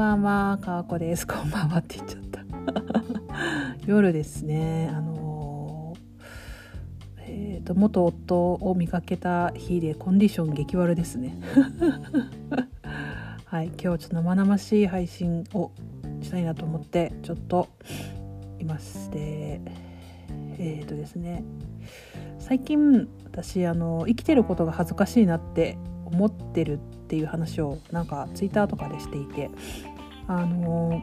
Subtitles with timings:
[0.00, 1.26] ばんは、かわこです。
[1.26, 2.40] こんばんはって言っちゃった。
[3.86, 5.94] 夜ですね、あの、
[7.18, 11.36] えっ、ー、と、元夫を見かけた日でコンディション激悪ですね。
[13.44, 15.70] はい、今日ちょっと生々しい配信を
[16.22, 17.68] したいなと思って、ちょっと
[18.58, 19.60] いまして、
[20.56, 21.44] えっ、ー、とですね、
[22.38, 25.76] 最近私、あの、生きてることが恥ずかしいなって
[26.06, 26.78] 思ってるっ
[27.10, 29.50] ていう話をなんかツイッターとかでしていて
[30.30, 31.02] あの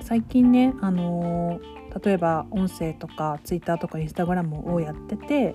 [0.00, 1.60] 最近ねあの
[2.04, 5.54] 例えば音声とかツイッターとかインスタグラムをやってて、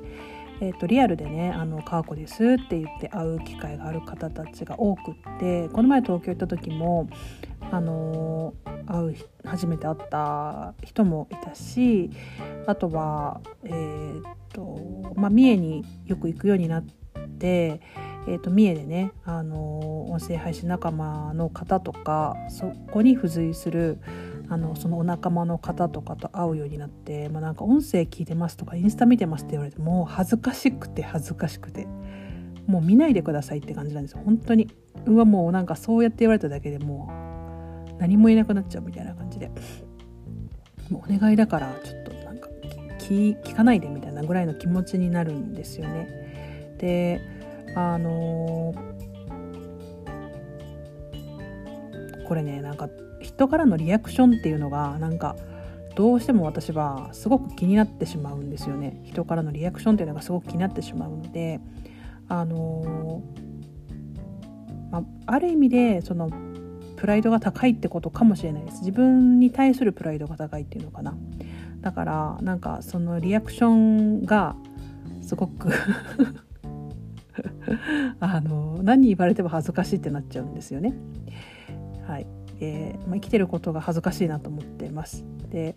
[0.61, 7.09] えーと、リアルでね「あの川子です」って言って会う機会がある方たちが多くってこの前東京行った時も
[7.69, 8.53] あの
[8.85, 12.11] 会う初めて会った人もいたし
[12.65, 16.83] あとはえー、とまあ三重によく行くようになっ
[17.39, 17.81] て。
[18.27, 23.99] えーと、三重でね、あの音声配信仲間の方とかそこに付随する
[24.49, 31.87] あのそのお仲間の方とかと会うようになって、まあ、なんか音声聞いてますとかインスタ見てますって言われてもう恥ずかしくて恥ずかしくて
[32.67, 34.21] もう見ないでくださいって感じなんですよ。
[34.25, 34.69] 本当に。
[35.05, 37.11] うわもうなんかそうやって言われただけでも
[37.95, 39.51] う何も言えなくなっちゃうみたいな感じで。
[40.89, 42.49] もうお願いだからちょっとなんか
[42.99, 46.75] 聞聞かないでみたいなぐらいの気持ちになるんですよね。
[46.79, 47.21] で
[47.75, 48.85] あのー、
[52.27, 52.89] これねなんか
[53.21, 55.35] 人からのリアクションっていうのがなんか
[55.95, 59.01] どうしても私はすごく気になってしまうんですよね。
[59.05, 61.59] 人からのリアクションっていうのがすごく気になってしまうので
[62.27, 66.29] あのー、まあ、ある意味でその
[66.95, 68.79] プライドが高いってことかもしれないです。
[68.79, 71.15] 自分に対するプライドが高いっていうのかな。
[71.81, 74.55] だからなんかそのリアクションが
[75.21, 75.69] すごく
[78.19, 80.93] あの何言われても恥ずかしいってなっちゃうんですよね。
[82.07, 82.27] はい
[82.59, 85.25] でまあ、生きてることが恥ずかしいなと思ってます。
[85.49, 85.75] で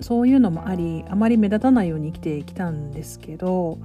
[0.00, 3.78] そういうのもありあまり目立たないように生きてきたんですけど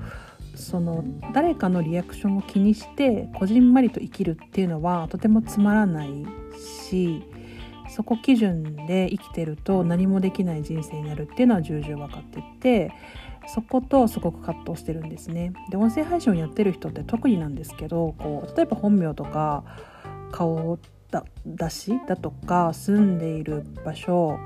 [0.56, 1.04] その
[1.34, 6.10] 誰かのリアクションを気にしてこじんまりと生きるっていうのはとてもつまらない
[6.90, 7.24] し
[7.90, 12.92] そこ基準で生きてると何もできない人生になるっていうのは重々分かってて
[13.54, 15.54] そことすごく葛藤してるんですね。
[15.70, 19.64] で音声配信をやってる人って特になんですけどこう例えば本名とか
[20.32, 20.78] 顔
[21.12, 24.38] だ出しだとか住んでいる場所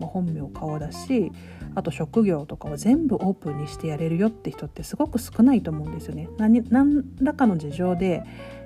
[0.00, 1.30] 本名顔だし
[1.74, 6.28] あと職業とかを全部オープンにしてやれるよって人ってすごく少ないと思うんですよね。
[6.36, 8.22] 何何らかの事情で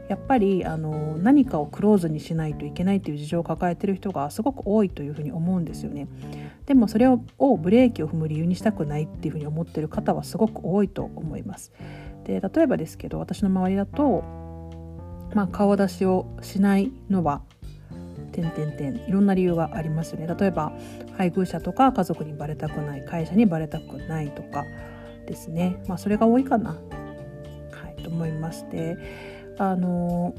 [0.09, 6.07] やっぱりあの何かをクローズにしないといけないという事情を抱えてる人がすごく多いというふうに思うんですよね。
[6.67, 7.19] でもそれを
[7.57, 11.73] ブレーキを踏む理由にしたくないっていうふうに思ってる方はすごく多いと思います。
[12.25, 14.25] で例えばですけど私の周りだと、
[15.35, 17.43] まあ、顔出しをしないのは
[18.33, 20.33] 点点点いろんな理由がありますよね。
[20.39, 20.73] 例えば
[21.17, 24.65] 配偶者とか家族にバレたくない会社にバレたくないとか
[25.27, 26.77] ですね、まあ、それが多いかな、は
[27.97, 29.36] い、と思いまして。
[29.59, 30.35] あの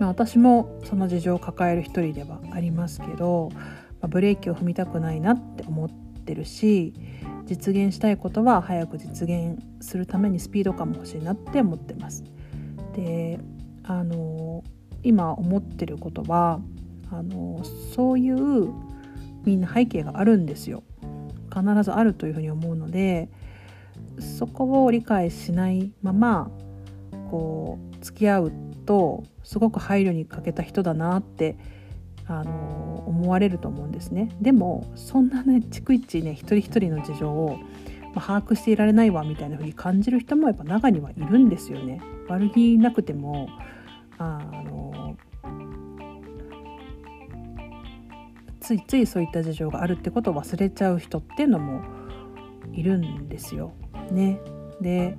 [0.00, 3.60] まあ、私もその事情を抱える一人ではありますけど、ま
[4.04, 6.94] あ、ブレーキを踏みたくないなって思ってるし
[7.44, 12.24] 実現したいことは早く実現するためにスピード感も欲しいなって思ってます。
[12.94, 13.38] で
[13.84, 14.64] あの
[15.02, 16.60] 今思ってることは
[17.10, 17.62] あの
[17.94, 18.72] そういう
[19.44, 20.82] みんな背景があるんですよ
[21.52, 23.28] 必ずあるというふうに思うので
[24.18, 26.50] そこを理解しないまま
[27.30, 28.52] こう付き合う
[28.86, 31.56] とすごく配慮に欠けた人だなって
[32.26, 34.30] あの思われると思うんですね。
[34.40, 37.58] でもそんなね逐一ね一人一人の事情を、
[38.14, 42.00] まあ、把握していられないわみたいな風に感じる人もやっぱ中にはいるんですよね。
[42.28, 43.48] 悪気なくても
[44.18, 45.16] あの
[48.60, 51.82] ついついそういった事情があるってことを忘れちゃう人っていうのも
[52.72, 53.72] いるんですよ。
[54.12, 54.40] ね、
[54.80, 55.16] で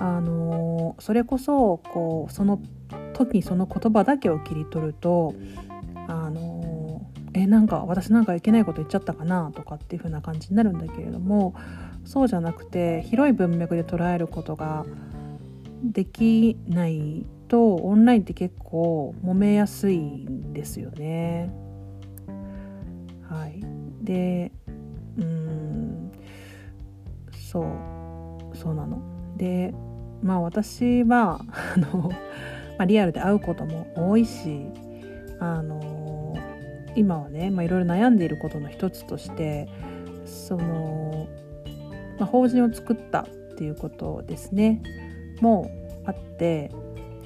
[0.00, 2.60] あのそれこそこうその
[3.12, 5.34] 時にその言葉だけを切り取ると
[6.08, 11.54] あのえなんか私なんかいけないこと言っちゃったかなとかっていう風な感じになるんだけれども
[12.06, 14.86] そうじゃなくて広い文脈で捉えることが
[15.84, 21.52] できないとオンラインって結構揉めやすいんですよね。
[23.28, 23.62] はい、
[24.02, 24.39] で
[30.22, 31.40] まあ私は
[31.74, 32.10] あの、
[32.78, 34.66] ま、リアルで会うことも多いし
[35.38, 36.36] あの
[36.96, 39.68] 今はね、まあ、いろいろ悩んでいることの一つとして
[40.24, 41.28] その、
[42.18, 44.82] まあ、法人を作ったっていうことですね
[45.40, 45.70] も
[46.04, 46.70] あって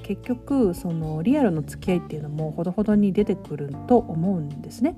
[0.03, 4.97] 結局そのリアルの付き合いっていうのもほどほどに出てくると思うんですね。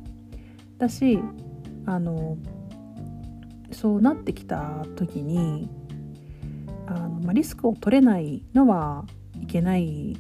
[0.79, 1.21] だし
[1.87, 2.37] あの
[3.73, 5.69] そうなってきた時に、
[7.23, 9.05] まあ、リスクを取れないのは
[9.41, 10.17] いけない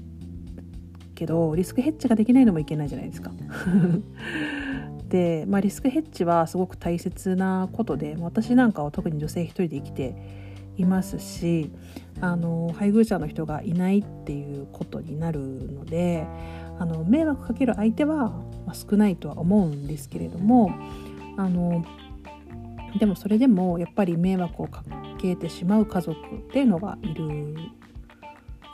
[1.15, 3.33] けどリスクヘッジができないのもいけないじゃないですか。
[5.09, 10.17] で、まあ、リスクヘッジはすごく大切なことで私なんかは特に女性一人で生きて
[10.77, 11.71] いますし
[12.21, 16.27] あの配偶者の人がいないっていうことになるので
[16.79, 18.35] あの迷惑かける相手は、
[18.75, 20.73] 少ないとは思うんですけれども
[21.37, 21.85] あの
[22.99, 24.83] でもそれでもやっぱり迷惑をか
[25.19, 27.55] けてしまう家族っていうのがいる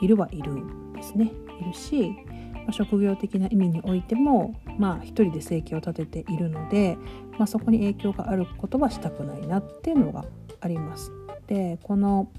[0.01, 1.31] いるはいるんですね
[1.61, 2.09] いるし、
[2.53, 6.97] まあ、職業的な意味においてもまあ一人で生計を立てているので、
[7.37, 10.25] まあ、そこに影響があることはしたくないなっていうのが
[10.61, 11.11] あります。
[11.47, 12.29] でこの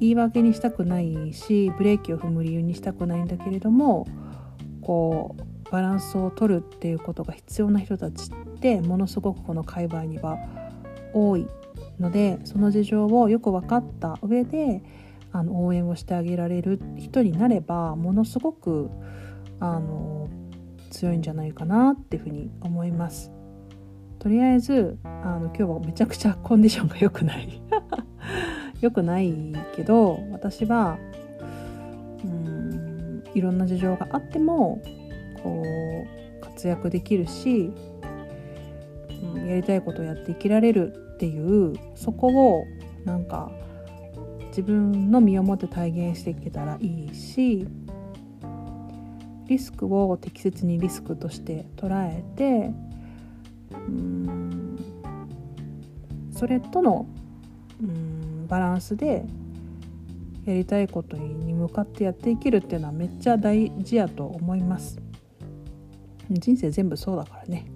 [0.00, 4.06] 言い訳にしたくないしブレーキを踏む理由にしたくないんだけれども
[4.80, 10.38] こうバランスを取るっていうことが必要な人たちってものすごくこの界隈には
[11.12, 11.46] 多い
[11.98, 14.82] のでその事情をよく分かった上で
[15.32, 18.90] あの応援をしてあげられる人になればものすごく
[19.60, 20.28] あの
[20.90, 23.30] 強いんじゃないかなっていうふうに思います。
[24.18, 27.62] とりあえずあの今日はめちゃくちゃコンディションが良くない
[28.82, 29.34] 良くない
[29.74, 30.98] けど私は
[32.22, 34.82] うんいろんな事情があっても
[35.42, 37.72] こう活躍できるし、
[39.50, 42.64] やりたいことをやって生きられるっていうそこを
[43.04, 43.50] なんか
[44.48, 47.66] 自分の身をもって体現していけたらいいし
[49.48, 52.72] リスクを適切にリスクとして捉えて
[53.72, 54.78] うん
[56.32, 57.06] それとの
[58.46, 59.24] バランスで
[60.44, 65.00] やりたいことに向かってやっていけるっていうのはめっちゃ大事やと思います。
[66.30, 67.66] 人生全部そうだからね。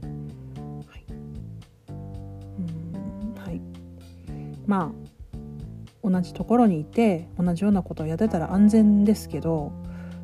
[4.67, 9.73] まあ同じところにいて同じようなことをやってたら安全ですけど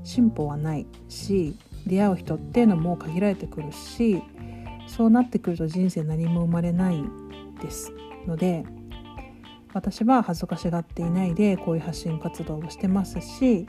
[0.04, 1.56] 進歩はないし
[1.86, 4.22] 出会う人っていうのも限られてくるし
[4.86, 7.02] そうなってくると人生何も生まれない
[7.62, 7.92] です
[8.26, 8.64] ので
[9.72, 13.66] 私は恥ずかしがっていないでこういう発信活動をしてますし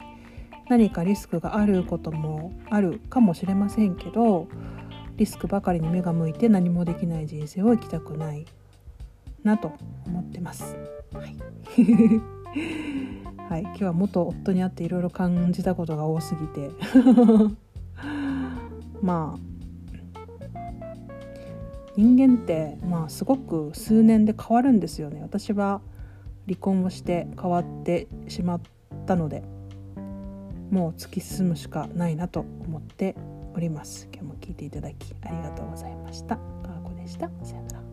[0.68, 4.48] 何かリスクがあることもあるかもしれませんけど
[5.18, 8.46] リスクばかりに目が向いて何もできない人生を生きたくない。
[9.44, 9.74] なと
[10.06, 10.78] 思ってます。
[11.14, 11.36] はい、
[13.50, 16.70] はい、今日は元夫に会っていろいろ感じたことが多すぎて。
[19.02, 19.52] まあ
[21.98, 25.22] 人間って、まあ、すごく数年で変わるんですよね。
[25.22, 25.82] 私は
[26.48, 28.62] 離婚をして変わってしまっ
[29.06, 29.44] たので
[30.72, 33.16] もう突き進むしかないなと思って
[33.54, 34.08] おります。
[34.14, 36.38] 今日も聞いていただきありがとうございました。
[36.38, 37.30] かわこでした。
[37.44, 37.91] さよなら